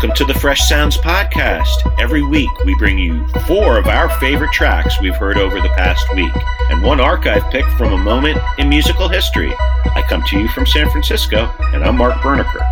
Welcome 0.00 0.16
to 0.16 0.32
the 0.32 0.40
Fresh 0.40 0.66
Sounds 0.66 0.96
Podcast. 0.96 2.00
Every 2.00 2.22
week 2.22 2.48
we 2.64 2.74
bring 2.76 2.98
you 2.98 3.28
four 3.46 3.76
of 3.76 3.86
our 3.86 4.08
favorite 4.18 4.50
tracks 4.50 4.98
we've 4.98 5.14
heard 5.14 5.36
over 5.36 5.60
the 5.60 5.68
past 5.68 6.06
week 6.14 6.32
and 6.70 6.82
one 6.82 7.00
archive 7.00 7.42
pick 7.50 7.66
from 7.76 7.92
a 7.92 7.98
moment 7.98 8.38
in 8.56 8.70
musical 8.70 9.10
history. 9.10 9.52
I 9.58 10.02
come 10.08 10.22
to 10.28 10.38
you 10.38 10.48
from 10.48 10.64
San 10.64 10.88
Francisco, 10.88 11.54
and 11.74 11.84
I'm 11.84 11.98
Mark 11.98 12.22
Berniker. 12.22 12.62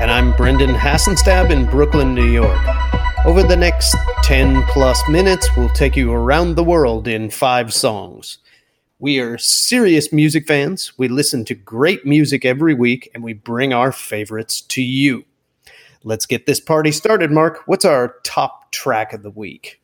And 0.00 0.10
I'm 0.10 0.32
Brendan 0.32 0.74
Hassenstab 0.74 1.52
in 1.52 1.64
Brooklyn, 1.66 2.12
New 2.12 2.26
York. 2.26 2.60
Over 3.24 3.44
the 3.44 3.54
next 3.54 3.94
10 4.24 4.64
plus 4.64 5.00
minutes, 5.08 5.48
we'll 5.56 5.68
take 5.68 5.94
you 5.94 6.10
around 6.12 6.56
the 6.56 6.64
world 6.64 7.06
in 7.06 7.30
five 7.30 7.72
songs. 7.72 8.38
We 8.98 9.20
are 9.20 9.38
serious 9.38 10.12
music 10.12 10.48
fans. 10.48 10.92
We 10.98 11.06
listen 11.06 11.44
to 11.44 11.54
great 11.54 12.04
music 12.04 12.44
every 12.44 12.74
week, 12.74 13.08
and 13.14 13.22
we 13.22 13.32
bring 13.32 13.72
our 13.72 13.92
favorites 13.92 14.60
to 14.62 14.82
you. 14.82 15.24
Let's 16.04 16.26
get 16.26 16.46
this 16.46 16.60
party 16.60 16.92
started, 16.92 17.30
Mark. 17.30 17.62
What's 17.66 17.84
our 17.84 18.16
top 18.24 18.70
track 18.72 19.12
of 19.12 19.22
the 19.22 19.30
week? 19.30 19.80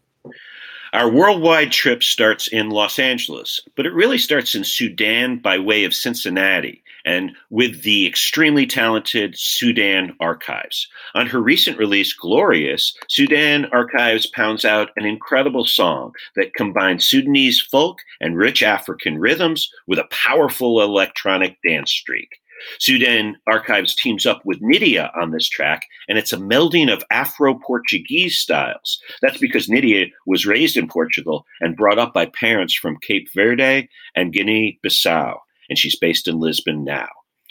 Our 0.92 1.10
worldwide 1.10 1.72
trip 1.72 2.04
starts 2.04 2.46
in 2.46 2.70
Los 2.70 3.00
Angeles, 3.00 3.60
but 3.76 3.84
it 3.84 3.92
really 3.92 4.16
starts 4.16 4.54
in 4.54 4.62
Sudan 4.62 5.38
by 5.38 5.58
way 5.58 5.82
of 5.82 5.92
Cincinnati 5.92 6.84
and 7.04 7.32
with 7.50 7.82
the 7.82 8.06
extremely 8.06 8.64
talented 8.64 9.36
Sudan 9.36 10.14
Archives. 10.20 10.86
On 11.16 11.26
her 11.26 11.40
recent 11.40 11.78
release, 11.78 12.12
Glorious, 12.12 12.96
Sudan 13.10 13.66
Archives 13.72 14.26
pounds 14.26 14.64
out 14.64 14.90
an 14.96 15.04
incredible 15.04 15.66
song 15.66 16.12
that 16.36 16.54
combines 16.54 17.08
Sudanese 17.08 17.60
folk 17.60 17.98
and 18.20 18.38
rich 18.38 18.62
African 18.62 19.18
rhythms 19.18 19.70
with 19.88 19.98
a 19.98 20.08
powerful 20.10 20.80
electronic 20.80 21.58
dance 21.66 21.90
streak. 21.90 22.38
Sudan 22.78 23.36
Archives 23.46 23.94
teams 23.94 24.26
up 24.26 24.42
with 24.44 24.62
Nídia 24.62 25.10
on 25.16 25.30
this 25.30 25.48
track, 25.48 25.86
and 26.08 26.18
it's 26.18 26.32
a 26.32 26.38
melding 26.38 26.92
of 26.92 27.04
Afro 27.10 27.54
Portuguese 27.54 28.38
styles. 28.38 29.00
That's 29.22 29.38
because 29.38 29.68
Nídia 29.68 30.10
was 30.26 30.46
raised 30.46 30.76
in 30.76 30.88
Portugal 30.88 31.46
and 31.60 31.76
brought 31.76 31.98
up 31.98 32.12
by 32.14 32.26
parents 32.26 32.74
from 32.74 32.98
Cape 33.00 33.28
Verde 33.34 33.88
and 34.14 34.32
Guinea 34.32 34.78
Bissau, 34.84 35.36
and 35.68 35.78
she's 35.78 35.98
based 35.98 36.28
in 36.28 36.38
Lisbon 36.38 36.84
now. 36.84 37.08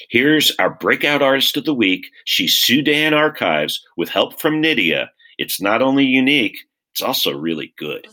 Here's 0.09 0.51
our 0.59 0.71
breakout 0.71 1.21
artist 1.21 1.55
of 1.57 1.65
the 1.65 1.73
week. 1.73 2.07
She's 2.25 2.59
Sudan 2.59 3.13
Archives 3.13 3.83
with 3.95 4.09
help 4.09 4.39
from 4.39 4.61
Nídia. 4.61 5.09
It's 5.37 5.61
not 5.61 5.81
only 5.81 6.05
unique, 6.05 6.57
it's 6.91 7.01
also 7.01 7.31
really 7.31 7.73
good. 7.77 8.07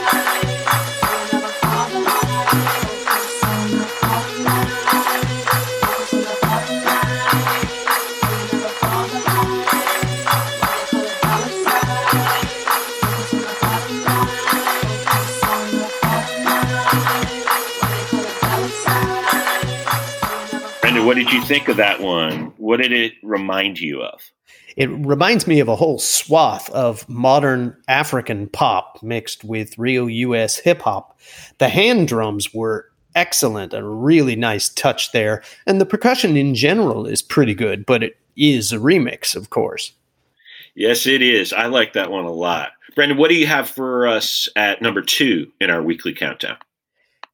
what 21.06 21.14
did 21.14 21.30
you 21.30 21.40
think 21.42 21.68
of 21.68 21.76
that 21.76 22.00
one? 22.00 22.52
What 22.56 22.78
did 22.78 22.90
it 22.90 23.12
remind 23.22 23.78
you 23.78 24.02
of? 24.02 24.20
It 24.76 24.90
reminds 24.90 25.46
me 25.46 25.60
of 25.60 25.68
a 25.68 25.76
whole 25.76 26.00
swath 26.00 26.68
of 26.70 27.08
modern 27.08 27.76
African 27.86 28.48
pop 28.48 29.00
mixed 29.04 29.44
with 29.44 29.78
real 29.78 30.10
US 30.10 30.58
hip 30.58 30.82
hop. 30.82 31.16
The 31.58 31.68
hand 31.68 32.08
drums 32.08 32.52
were 32.52 32.90
excellent, 33.14 33.72
a 33.72 33.84
really 33.84 34.34
nice 34.34 34.68
touch 34.68 35.12
there, 35.12 35.44
and 35.64 35.80
the 35.80 35.86
percussion 35.86 36.36
in 36.36 36.56
general 36.56 37.06
is 37.06 37.22
pretty 37.22 37.54
good, 37.54 37.86
but 37.86 38.02
it 38.02 38.18
is 38.36 38.72
a 38.72 38.78
remix, 38.78 39.36
of 39.36 39.50
course. 39.50 39.92
Yes, 40.74 41.06
it 41.06 41.22
is. 41.22 41.52
I 41.52 41.66
like 41.66 41.92
that 41.92 42.10
one 42.10 42.24
a 42.24 42.32
lot. 42.32 42.72
Brendan, 42.96 43.16
what 43.16 43.28
do 43.28 43.36
you 43.36 43.46
have 43.46 43.70
for 43.70 44.08
us 44.08 44.48
at 44.56 44.82
number 44.82 45.02
two 45.02 45.52
in 45.60 45.70
our 45.70 45.82
weekly 45.82 46.12
countdown? 46.12 46.56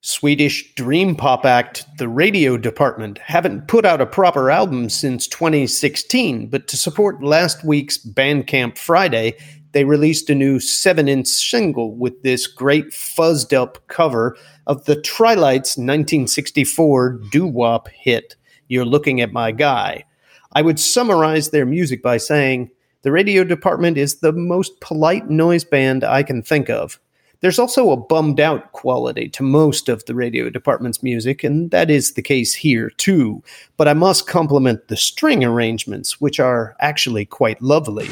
Swedish 0.05 0.75
dream 0.75 1.15
pop 1.15 1.45
act 1.45 1.85
The 1.99 2.09
Radio 2.09 2.57
Department 2.57 3.19
haven't 3.19 3.69
put 3.69 3.85
out 3.85 4.01
a 4.01 4.07
proper 4.07 4.51
album 4.51 4.91
since 4.91 5.29
2016, 5.29 6.49
but 6.49 6.67
to 6.67 6.77
support 6.77 7.23
last 7.23 7.65
week's 7.65 7.99
Bandcamp 7.99 8.77
Friday, 8.77 9.37
they 9.71 9.85
released 9.85 10.29
a 10.29 10.35
new 10.35 10.59
7 10.59 11.07
inch 11.07 11.29
single 11.29 11.95
with 11.95 12.21
this 12.25 12.49
great 12.49 12.87
fuzzed 12.87 13.53
up 13.53 13.79
cover 13.87 14.37
of 14.67 14.87
the 14.87 15.01
Tri-Lites 15.01 15.77
1964 15.77 17.21
doo 17.31 17.47
wop 17.47 17.87
hit, 17.91 18.35
You're 18.67 18.85
Looking 18.85 19.21
at 19.21 19.33
My 19.33 19.53
Guy. 19.53 20.05
I 20.53 20.63
would 20.63 20.81
summarize 20.81 21.51
their 21.51 21.65
music 21.65 22.03
by 22.03 22.17
saying, 22.17 22.73
The 23.03 23.13
Radio 23.13 23.45
Department 23.45 23.97
is 23.99 24.17
the 24.17 24.33
most 24.33 24.81
polite 24.81 25.31
noise 25.31 25.63
band 25.63 26.03
I 26.03 26.25
can 26.25 26.43
think 26.43 26.69
of. 26.69 26.99
There's 27.43 27.59
also 27.59 27.91
a 27.91 27.97
bummed 27.97 28.39
out 28.39 28.71
quality 28.71 29.29
to 29.31 29.43
most 29.43 29.89
of 29.89 30.05
the 30.05 30.15
radio 30.15 30.49
department's 30.49 31.03
music, 31.03 31.43
and 31.43 31.73
that 31.73 31.91
is 31.91 32.13
the 32.13 32.23
case 32.23 32.55
here 32.55 32.91
too. 32.91 33.43
But 33.77 33.89
I 33.89 33.95
must 33.95 34.29
compliment 34.29 34.87
the 34.87 34.97
string 34.97 35.45
arrangements, 35.45 36.21
which 36.21 36.39
are 36.39 36.77
actually 36.79 37.27
quite 37.27 37.61
lovely. 37.61 38.09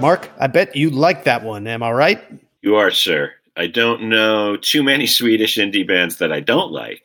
Mark, 0.00 0.30
I 0.38 0.46
bet 0.46 0.76
you 0.76 0.90
like 0.90 1.24
that 1.24 1.42
one. 1.42 1.66
Am 1.66 1.82
I 1.82 1.90
right? 1.90 2.22
You 2.62 2.76
are, 2.76 2.90
sir. 2.90 3.32
I 3.56 3.66
don't 3.66 4.08
know 4.08 4.56
too 4.56 4.84
many 4.84 5.06
Swedish 5.06 5.56
indie 5.56 5.86
bands 5.86 6.18
that 6.18 6.32
I 6.32 6.38
don't 6.38 6.70
like. 6.70 7.02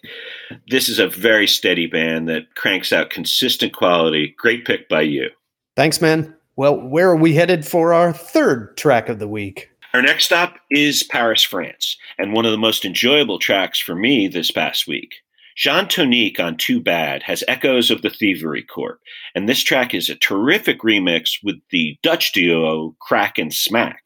This 0.69 0.87
is 0.87 0.99
a 0.99 1.07
very 1.07 1.47
steady 1.47 1.87
band 1.87 2.29
that 2.29 2.53
cranks 2.53 2.93
out 2.93 3.09
consistent 3.09 3.73
quality. 3.73 4.35
Great 4.37 4.63
pick 4.65 4.87
by 4.87 5.01
you. 5.01 5.31
Thanks, 5.75 5.99
man. 5.99 6.35
Well, 6.55 6.79
where 6.79 7.09
are 7.09 7.15
we 7.15 7.33
headed 7.33 7.65
for 7.65 7.93
our 7.93 8.13
third 8.13 8.77
track 8.77 9.09
of 9.09 9.17
the 9.17 9.27
week? 9.27 9.71
Our 9.95 10.03
next 10.03 10.25
stop 10.25 10.57
is 10.69 11.01
Paris, 11.01 11.41
France, 11.41 11.97
and 12.19 12.33
one 12.33 12.45
of 12.45 12.51
the 12.51 12.57
most 12.59 12.85
enjoyable 12.85 13.39
tracks 13.39 13.79
for 13.79 13.95
me 13.95 14.27
this 14.27 14.51
past 14.51 14.87
week. 14.87 15.15
Jean 15.55 15.87
Tonique 15.87 16.39
on 16.39 16.57
Too 16.57 16.81
Bad 16.81 17.21
has 17.23 17.43
echoes 17.47 17.91
of 17.91 18.01
the 18.01 18.09
Thievery 18.09 18.63
Corp, 18.63 18.99
and 19.35 19.47
this 19.47 19.61
track 19.61 19.93
is 19.93 20.09
a 20.09 20.15
terrific 20.15 20.79
remix 20.81 21.37
with 21.43 21.57
the 21.69 21.95
Dutch 22.01 22.31
duo 22.31 22.95
Kraak 22.99 23.35
& 23.35 23.51
Smaak. 23.53 23.99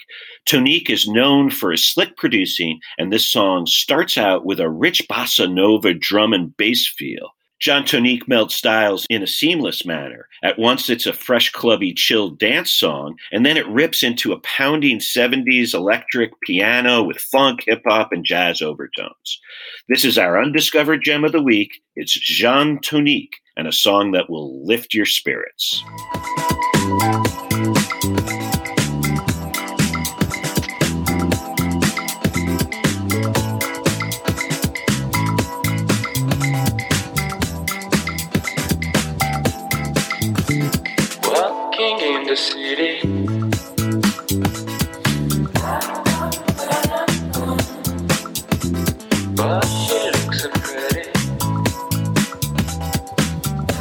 Tonique 0.46 0.90
is 0.90 1.08
known 1.08 1.50
for 1.50 1.72
his 1.72 1.90
slick 1.90 2.18
producing, 2.18 2.80
and 2.98 3.14
this 3.14 3.32
song 3.32 3.66
starts 3.66 4.18
out 4.18 4.46
with 4.46 4.60
a 4.60 4.70
rich 4.70 5.08
bossa 5.10 5.52
nova 5.52 5.94
drum 5.94 6.34
and 6.34 6.56
bass 6.58 6.86
feel. 6.88 7.30
Jean 7.60 7.84
Tonique 7.84 8.28
melds 8.28 8.52
styles 8.52 9.06
in 9.10 9.24
a 9.24 9.28
seamless 9.28 9.86
manner. 9.86 10.28
At 10.44 10.60
once, 10.60 10.90
it's 10.90 11.08
a 11.08 11.14
fresh, 11.14 11.52
clubby, 11.52 11.94
chill 11.94 12.30
dance 12.30 12.72
song, 12.72 13.18
and 13.32 13.46
then 13.46 13.58
it 13.58 13.68
rips 13.68 14.04
into 14.04 14.32
a 14.32 14.40
pounding 14.42 15.00
70s 15.00 15.74
electric 15.74 16.40
piano 16.42 17.04
with 17.04 17.18
funk, 17.18 17.64
hip 17.66 17.82
hop, 17.86 18.12
and 18.12 18.24
jazz 18.24 18.62
overtones. 18.62 19.42
This 19.90 20.06
is 20.06 20.18
our 20.18 20.42
undiscovered 20.42 21.04
gem 21.04 21.24
of 21.24 21.32
the 21.32 21.42
week. 21.42 21.82
It's 21.96 22.14
Jean 22.14 22.80
Tonique 22.80 23.38
and 23.56 23.68
a 23.68 23.72
song 23.72 24.12
that 24.12 24.30
will 24.30 24.64
lift 24.66 24.94
your 24.94 25.08
spirits. 25.08 25.84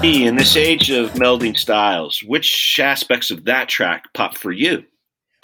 In 0.03 0.37
this 0.37 0.55
age 0.55 0.91
of 0.91 1.13
melding 1.13 1.57
styles, 1.57 2.23
which 2.23 2.79
aspects 2.79 3.31
of 3.31 3.45
that 3.45 3.69
track 3.69 4.13
pop 4.13 4.37
for 4.37 4.53
you? 4.53 4.85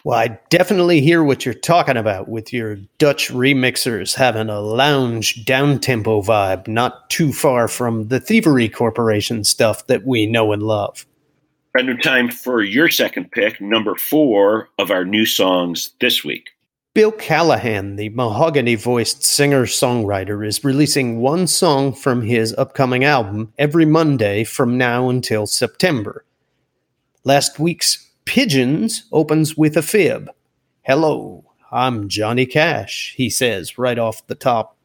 Well, 0.04 0.18
I 0.18 0.38
definitely 0.50 1.00
hear 1.00 1.24
what 1.24 1.46
you're 1.46 1.54
talking 1.54 1.96
about 1.96 2.28
with 2.28 2.52
your 2.52 2.76
Dutch 2.98 3.30
remixers 3.30 4.14
having 4.14 4.50
a 4.50 4.60
lounge 4.60 5.46
downtempo 5.46 6.22
vibe, 6.22 6.68
not 6.68 7.08
too 7.08 7.32
far 7.32 7.66
from 7.66 8.08
the 8.08 8.20
Thievery 8.20 8.68
Corporation 8.68 9.44
stuff 9.44 9.86
that 9.86 10.04
we 10.04 10.26
know 10.26 10.52
and 10.52 10.62
love. 10.62 11.06
Brendan 11.72 12.00
time 12.00 12.28
for 12.30 12.62
your 12.62 12.90
second 12.90 13.30
pick, 13.32 13.62
number 13.62 13.94
four 13.94 14.68
of 14.78 14.90
our 14.90 15.06
new 15.06 15.24
songs 15.24 15.94
this 16.00 16.22
week. 16.22 16.50
Bill 16.94 17.10
Callahan, 17.10 17.96
the 17.96 18.10
mahogany 18.10 18.74
voiced 18.74 19.24
singer 19.24 19.64
songwriter, 19.64 20.46
is 20.46 20.62
releasing 20.62 21.20
one 21.20 21.46
song 21.46 21.94
from 21.94 22.20
his 22.20 22.54
upcoming 22.58 23.02
album 23.02 23.50
every 23.56 23.86
Monday 23.86 24.44
from 24.44 24.76
now 24.76 25.08
until 25.08 25.46
September. 25.46 26.26
Last 27.24 27.58
week's 27.58 28.10
Pigeons 28.26 29.04
opens 29.10 29.56
with 29.56 29.74
a 29.78 29.80
fib. 29.80 30.28
Hello, 30.82 31.46
I'm 31.70 32.10
Johnny 32.10 32.44
Cash, 32.44 33.14
he 33.16 33.30
says 33.30 33.78
right 33.78 33.98
off 33.98 34.26
the 34.26 34.34
top. 34.34 34.76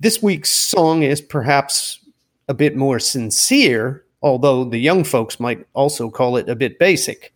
This 0.00 0.20
week's 0.20 0.50
song 0.50 1.04
is 1.04 1.20
perhaps 1.20 2.00
a 2.48 2.54
bit 2.54 2.74
more 2.74 2.98
sincere, 2.98 4.04
although 4.20 4.64
the 4.64 4.78
young 4.78 5.04
folks 5.04 5.38
might 5.38 5.64
also 5.74 6.10
call 6.10 6.36
it 6.36 6.48
a 6.48 6.56
bit 6.56 6.80
basic. 6.80 7.32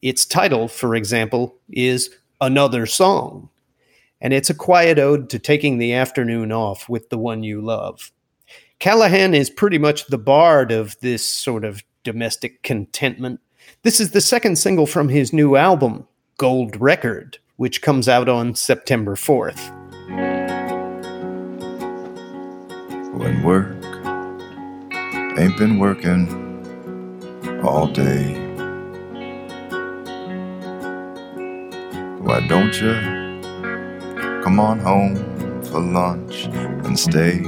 Its 0.00 0.24
title, 0.24 0.66
for 0.66 0.94
example, 0.94 1.58
is 1.70 2.08
Another 2.40 2.86
Song, 2.86 3.50
and 4.20 4.32
it's 4.32 4.50
a 4.50 4.54
quiet 4.54 4.98
ode 4.98 5.30
to 5.30 5.38
taking 5.38 5.78
the 5.78 5.92
afternoon 5.92 6.52
off 6.52 6.88
with 6.88 7.10
the 7.10 7.18
one 7.18 7.42
you 7.42 7.60
love. 7.60 8.12
Callahan 8.78 9.34
is 9.34 9.50
pretty 9.50 9.78
much 9.78 10.06
the 10.06 10.18
bard 10.18 10.72
of 10.72 10.96
this 11.00 11.24
sort 11.24 11.64
of 11.64 11.82
domestic 12.02 12.62
contentment 12.62 13.40
this 13.82 14.00
is 14.00 14.10
the 14.10 14.20
second 14.20 14.56
single 14.56 14.86
from 14.86 15.08
his 15.08 15.32
new 15.32 15.56
album, 15.56 16.06
Gold 16.36 16.78
Record, 16.80 17.38
which 17.56 17.82
comes 17.82 18.08
out 18.08 18.28
on 18.28 18.54
September 18.54 19.14
4th. 19.14 19.70
When 23.14 23.42
work 23.42 23.76
ain't 25.38 25.56
been 25.56 25.78
working 25.78 26.28
all 27.64 27.86
day, 27.86 28.49
why 32.30 32.46
don't 32.46 32.80
you 32.80 32.92
come 34.44 34.60
on 34.60 34.78
home 34.78 35.16
for 35.64 35.80
lunch 35.80 36.44
and 36.86 36.96
stay? 36.96 37.40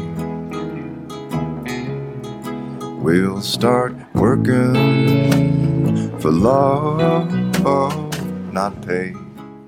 We'll 3.00 3.43
start 3.43 3.94
working 4.14 5.31
for 6.19 6.32
love, 6.32 7.31
not 8.52 8.82
pay. 8.84 9.14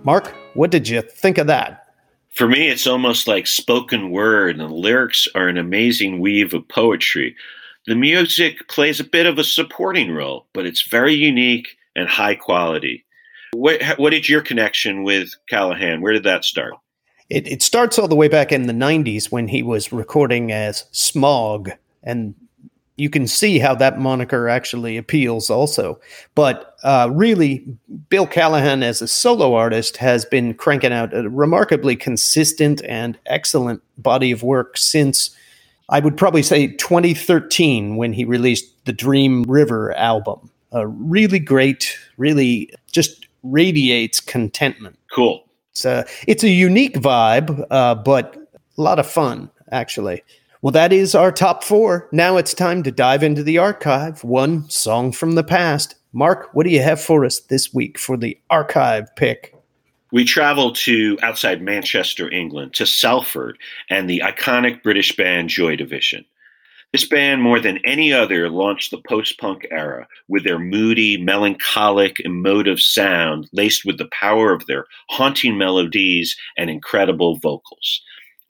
Mark, 0.02 0.34
what 0.54 0.72
did 0.72 0.88
you 0.88 1.00
think 1.00 1.38
of 1.38 1.46
that? 1.46 1.86
For 2.32 2.48
me, 2.48 2.66
it's 2.66 2.88
almost 2.88 3.28
like 3.28 3.46
spoken 3.46 4.10
word, 4.10 4.58
and 4.58 4.68
the 4.68 4.74
lyrics 4.74 5.28
are 5.36 5.46
an 5.46 5.58
amazing 5.58 6.18
weave 6.18 6.52
of 6.52 6.66
poetry. 6.66 7.36
The 7.86 7.94
music 7.94 8.66
plays 8.66 8.98
a 8.98 9.04
bit 9.04 9.26
of 9.26 9.38
a 9.38 9.44
supporting 9.44 10.10
role, 10.12 10.46
but 10.52 10.66
it's 10.66 10.82
very 10.82 11.14
unique 11.14 11.76
and 11.94 12.08
high 12.08 12.34
quality. 12.34 13.04
What, 13.54 14.28
your 14.28 14.42
connection 14.42 15.02
with 15.04 15.34
Callahan? 15.48 16.00
Where 16.00 16.12
did 16.12 16.24
that 16.24 16.44
start? 16.44 16.74
It, 17.30 17.48
it 17.48 17.62
starts 17.62 17.98
all 17.98 18.08
the 18.08 18.16
way 18.16 18.28
back 18.28 18.52
in 18.52 18.66
the 18.66 18.72
90s 18.72 19.32
when 19.32 19.48
he 19.48 19.62
was 19.62 19.92
recording 19.92 20.52
as 20.52 20.84
Smog. 20.92 21.70
And 22.02 22.34
you 22.96 23.10
can 23.10 23.26
see 23.26 23.58
how 23.58 23.74
that 23.74 23.98
moniker 23.98 24.48
actually 24.48 24.96
appeals 24.96 25.50
also. 25.50 25.98
But 26.34 26.76
uh, 26.84 27.08
really, 27.12 27.66
Bill 28.08 28.26
Callahan 28.26 28.82
as 28.82 29.02
a 29.02 29.08
solo 29.08 29.54
artist 29.54 29.96
has 29.96 30.24
been 30.24 30.54
cranking 30.54 30.92
out 30.92 31.14
a 31.14 31.28
remarkably 31.28 31.96
consistent 31.96 32.82
and 32.84 33.18
excellent 33.26 33.82
body 33.98 34.30
of 34.30 34.42
work 34.42 34.76
since 34.76 35.34
I 35.88 36.00
would 36.00 36.16
probably 36.16 36.42
say 36.42 36.68
2013 36.68 37.96
when 37.96 38.12
he 38.12 38.24
released 38.24 38.84
the 38.84 38.92
Dream 38.92 39.42
River 39.44 39.92
album. 39.94 40.50
A 40.72 40.86
really 40.86 41.38
great, 41.38 41.96
really 42.16 42.72
just 42.90 43.23
radiates 43.44 44.18
contentment. 44.18 44.98
Cool. 45.14 45.44
It's 45.70 45.84
a, 45.84 46.04
it's 46.26 46.42
a 46.42 46.48
unique 46.48 46.96
vibe, 46.96 47.64
uh, 47.70 47.94
but 47.94 48.36
a 48.76 48.82
lot 48.82 48.98
of 48.98 49.06
fun, 49.06 49.50
actually. 49.70 50.22
Well, 50.62 50.72
that 50.72 50.92
is 50.92 51.14
our 51.14 51.30
top 51.30 51.62
four. 51.62 52.08
Now 52.10 52.38
it's 52.38 52.54
time 52.54 52.82
to 52.84 52.90
dive 52.90 53.22
into 53.22 53.42
the 53.42 53.58
archive, 53.58 54.24
one 54.24 54.68
song 54.70 55.12
from 55.12 55.34
the 55.34 55.44
past. 55.44 55.94
Mark, 56.12 56.48
what 56.54 56.64
do 56.64 56.70
you 56.70 56.80
have 56.80 57.00
for 57.00 57.24
us 57.24 57.40
this 57.40 57.74
week 57.74 57.98
for 57.98 58.16
the 58.16 58.38
archive 58.48 59.14
pick? 59.14 59.54
We 60.10 60.24
travel 60.24 60.72
to 60.72 61.18
outside 61.22 61.60
Manchester, 61.60 62.30
England, 62.30 62.72
to 62.74 62.86
Salford 62.86 63.58
and 63.90 64.08
the 64.08 64.22
iconic 64.24 64.82
British 64.82 65.16
band 65.16 65.48
Joy 65.48 65.76
Division. 65.76 66.24
This 66.94 67.08
band, 67.08 67.42
more 67.42 67.58
than 67.58 67.80
any 67.84 68.12
other, 68.12 68.48
launched 68.48 68.92
the 68.92 69.02
post 69.08 69.36
punk 69.40 69.66
era 69.72 70.06
with 70.28 70.44
their 70.44 70.60
moody, 70.60 71.16
melancholic, 71.16 72.20
emotive 72.20 72.78
sound 72.78 73.48
laced 73.52 73.84
with 73.84 73.98
the 73.98 74.08
power 74.12 74.52
of 74.52 74.64
their 74.66 74.86
haunting 75.10 75.58
melodies 75.58 76.36
and 76.56 76.70
incredible 76.70 77.36
vocals. 77.38 78.00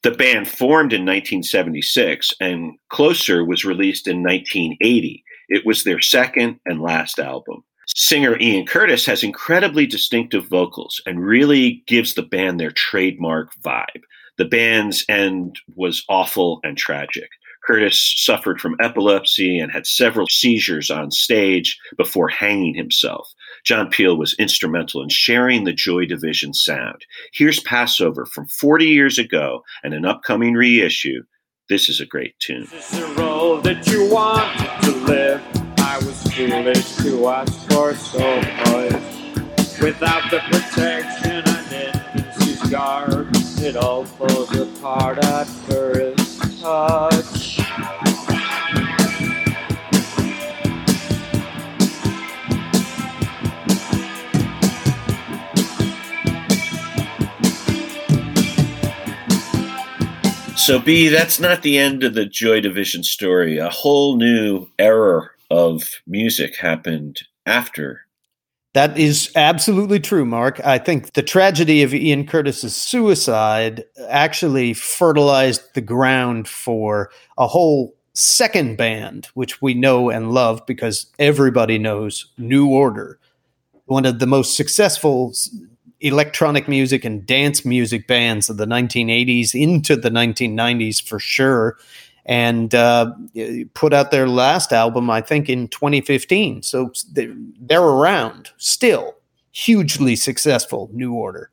The 0.02 0.10
band 0.10 0.46
formed 0.46 0.92
in 0.92 1.06
1976 1.06 2.34
and 2.38 2.74
Closer 2.90 3.46
was 3.46 3.64
released 3.64 4.06
in 4.06 4.22
1980. 4.22 5.24
It 5.48 5.64
was 5.64 5.84
their 5.84 6.02
second 6.02 6.60
and 6.66 6.82
last 6.82 7.18
album. 7.18 7.64
Singer 7.96 8.38
Ian 8.38 8.66
Curtis 8.66 9.06
has 9.06 9.24
incredibly 9.24 9.86
distinctive 9.86 10.44
vocals 10.48 11.00
and 11.06 11.24
really 11.24 11.82
gives 11.86 12.12
the 12.12 12.22
band 12.22 12.60
their 12.60 12.72
trademark 12.72 13.54
vibe. 13.62 14.02
The 14.36 14.44
band's 14.44 15.02
end 15.08 15.60
was 15.74 16.04
awful 16.10 16.60
and 16.62 16.76
tragic. 16.76 17.30
Curtis 17.66 18.14
suffered 18.16 18.60
from 18.60 18.76
epilepsy 18.80 19.58
and 19.58 19.72
had 19.72 19.86
several 19.86 20.26
seizures 20.28 20.90
on 20.90 21.10
stage 21.10 21.78
before 21.96 22.28
hanging 22.28 22.74
himself. 22.74 23.32
John 23.64 23.88
Peel 23.88 24.16
was 24.16 24.36
instrumental 24.38 25.02
in 25.02 25.08
sharing 25.08 25.64
the 25.64 25.72
Joy 25.72 26.04
Division 26.04 26.52
sound. 26.52 27.06
Here's 27.32 27.60
Passover 27.60 28.26
from 28.26 28.46
40 28.48 28.86
years 28.86 29.18
ago 29.18 29.62
and 29.82 29.94
an 29.94 30.04
upcoming 30.04 30.54
reissue. 30.54 31.22
This 31.70 31.88
is 31.88 32.00
a 32.00 32.06
great 32.06 32.38
tune. 32.40 32.66
This 32.70 32.92
is 32.92 33.00
the 33.00 33.14
role 33.14 33.60
that 33.62 33.86
you 33.86 34.10
want 34.10 34.82
to 34.82 34.90
live. 35.06 35.42
I 35.78 35.96
was 35.98 36.22
foolish 36.34 36.96
to 36.96 37.28
ask 37.28 37.70
for 37.70 37.94
so 37.94 38.40
much. 38.40 39.80
Without 39.80 40.30
the 40.30 40.40
protection 40.50 41.42
and 41.46 41.72
infancy's 41.72 42.70
guard, 42.70 43.28
it 43.62 43.76
all 43.76 44.04
falls 44.04 44.54
apart 44.54 45.18
at 45.24 45.44
first 45.44 46.60
touch. 46.64 47.13
So, 60.64 60.78
B, 60.78 61.08
that's 61.08 61.38
not 61.38 61.60
the 61.60 61.76
end 61.76 62.04
of 62.04 62.14
the 62.14 62.24
Joy 62.24 62.62
Division 62.62 63.02
story. 63.02 63.58
A 63.58 63.68
whole 63.68 64.16
new 64.16 64.66
era 64.78 65.28
of 65.50 66.00
music 66.06 66.56
happened 66.56 67.20
after. 67.44 68.00
That 68.72 68.96
is 68.96 69.30
absolutely 69.36 70.00
true, 70.00 70.24
Mark. 70.24 70.64
I 70.64 70.78
think 70.78 71.12
the 71.12 71.22
tragedy 71.22 71.82
of 71.82 71.92
Ian 71.92 72.26
Curtis's 72.26 72.74
suicide 72.74 73.84
actually 74.08 74.72
fertilized 74.72 75.74
the 75.74 75.82
ground 75.82 76.48
for 76.48 77.10
a 77.36 77.46
whole 77.46 77.94
second 78.14 78.78
band, 78.78 79.26
which 79.34 79.60
we 79.60 79.74
know 79.74 80.08
and 80.08 80.32
love 80.32 80.64
because 80.64 81.12
everybody 81.18 81.76
knows 81.76 82.32
New 82.38 82.70
Order, 82.70 83.18
one 83.84 84.06
of 84.06 84.18
the 84.18 84.26
most 84.26 84.56
successful 84.56 85.34
electronic 86.04 86.68
music 86.68 87.04
and 87.04 87.24
dance 87.24 87.64
music 87.64 88.06
bands 88.06 88.50
of 88.50 88.58
the 88.58 88.66
1980s 88.66 89.54
into 89.54 89.96
the 89.96 90.10
1990s 90.10 91.02
for 91.02 91.18
sure 91.18 91.78
and 92.26 92.74
uh, 92.74 93.12
put 93.72 93.92
out 93.92 94.10
their 94.10 94.28
last 94.28 94.72
album 94.72 95.10
i 95.10 95.20
think 95.20 95.48
in 95.48 95.66
2015 95.68 96.62
so 96.62 96.92
they're 97.12 97.82
around 97.82 98.50
still 98.58 99.14
hugely 99.52 100.14
successful 100.14 100.90
new 100.92 101.14
order 101.14 101.50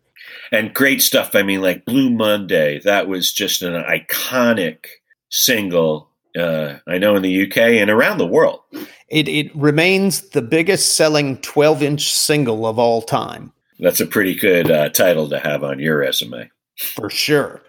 and 0.51 0.73
great 0.73 1.01
stuff 1.01 1.33
i 1.33 1.41
mean 1.41 1.61
like 1.61 1.85
blue 1.85 2.09
monday 2.09 2.79
that 2.79 3.07
was 3.07 3.31
just 3.31 3.61
an 3.61 3.73
iconic 3.83 4.85
single 5.29 6.09
uh, 6.37 6.77
I 6.87 6.97
know 6.97 7.17
in 7.17 7.23
the 7.23 7.45
UK 7.45 7.57
and 7.57 7.89
around 7.89 8.17
the 8.17 8.25
world. 8.25 8.61
It, 9.09 9.27
it 9.27 9.53
remains 9.53 10.29
the 10.29 10.41
biggest 10.41 10.95
selling 10.95 11.35
12 11.41 11.83
inch 11.83 12.13
single 12.13 12.65
of 12.65 12.79
all 12.79 13.01
time. 13.01 13.51
That's 13.81 13.99
a 13.99 14.05
pretty 14.05 14.35
good 14.35 14.69
uh, 14.69 14.89
title 14.89 15.27
to 15.29 15.39
have 15.39 15.63
on 15.63 15.79
your 15.79 15.97
resume. 15.97 16.49
For 16.77 17.09
sure. 17.09 17.61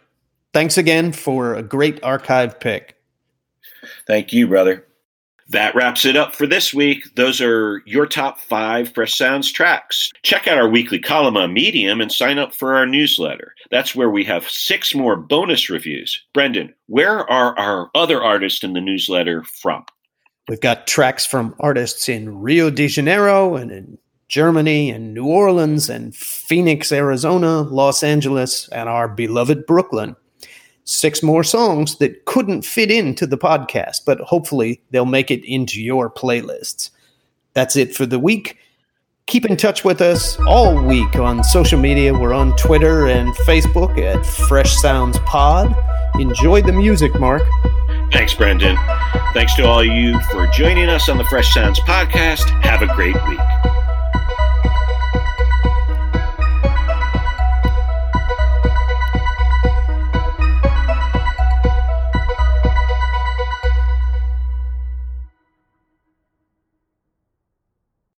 Thanks 0.52 0.76
again 0.76 1.12
for 1.12 1.54
a 1.54 1.62
great 1.62 2.02
archive 2.04 2.61
pick. 2.61 2.97
Thank 4.07 4.33
you, 4.33 4.47
brother. 4.47 4.87
That 5.49 5.75
wraps 5.75 6.04
it 6.04 6.16
up 6.16 6.35
for 6.35 6.47
this 6.47 6.73
week. 6.73 7.14
Those 7.14 7.40
are 7.40 7.83
your 7.85 8.07
top 8.07 8.38
five 8.38 8.92
Fresh 8.95 9.16
Sounds 9.16 9.50
tracks. 9.50 10.11
Check 10.23 10.47
out 10.47 10.57
our 10.57 10.69
weekly 10.69 10.99
column 10.99 11.37
on 11.37 11.52
Medium 11.52 12.00
and 12.00 12.12
sign 12.12 12.38
up 12.38 12.54
for 12.54 12.75
our 12.75 12.87
newsletter. 12.87 13.54
That's 13.71 13.95
where 13.95 14.11
we 14.11 14.25
have 14.25 14.49
six 14.49 14.95
more 14.95 15.16
bonus 15.16 15.69
reviews. 15.69 16.23
Brendan, 16.33 16.75
where 16.87 17.31
are 17.31 17.59
our 17.59 17.90
other 17.95 18.23
artists 18.23 18.62
in 18.62 18.73
the 18.75 18.81
newsletter 18.81 19.45
from? 19.45 19.85
We've 20.49 20.61
got 20.61 20.87
tracks 20.87 21.26
from 21.26 21.54
artists 21.61 22.09
in 22.09 22.40
Rio 22.40 22.71
de 22.71 22.88
Janeiro 22.88 23.57
and 23.57 23.71
in 23.71 23.99
Germany 24.33 24.89
and 24.89 25.12
New 25.12 25.27
Orleans 25.27 25.91
and 25.91 26.17
Phoenix, 26.17 26.91
Arizona, 26.91 27.61
Los 27.61 28.03
Angeles, 28.03 28.67
and 28.71 28.89
our 28.89 29.07
beloved 29.07 29.67
Brooklyn 29.67 30.17
six 30.85 31.23
more 31.23 31.45
songs 31.45 31.99
that 31.99 32.25
couldn't 32.25 32.62
fit 32.62 32.91
into 32.91 33.27
the 33.27 33.37
podcast, 33.37 34.07
but 34.07 34.19
hopefully 34.21 34.81
they'll 34.91 35.05
make 35.05 35.31
it 35.31 35.45
into 35.45 35.83
your 35.83 36.11
playlists. 36.11 36.89
That's 37.53 37.77
it 37.77 37.95
for 37.95 38.07
the 38.07 38.19
week. 38.19 38.57
Keep 39.27 39.45
in 39.45 39.59
touch 39.59 39.85
with 39.85 40.01
us 40.01 40.41
all 40.49 40.83
week 40.83 41.15
on 41.17 41.45
social 41.45 41.79
media. 41.79 42.15
We're 42.19 42.33
on 42.33 42.57
Twitter 42.57 43.09
and 43.09 43.35
Facebook 43.47 43.99
at 43.99 44.25
Fresh 44.25 44.75
Sounds 44.77 45.19
Pod. 45.21 45.77
Enjoy 46.19 46.62
the 46.62 46.73
music, 46.73 47.15
Mark. 47.21 47.43
Thanks, 48.11 48.33
Brendan. 48.33 48.79
Thanks 49.35 49.55
to 49.57 49.67
all 49.67 49.85
you 49.85 50.19
for 50.31 50.47
joining 50.47 50.89
us 50.89 51.11
on 51.11 51.19
the 51.19 51.25
Fresh 51.25 51.53
Sounds 51.53 51.79
podcast. 51.81 52.49
Have 52.62 52.81
a 52.81 52.93
great 52.95 53.17
week. 53.29 53.62